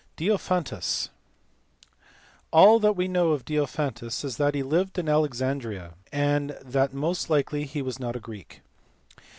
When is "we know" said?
2.95-3.33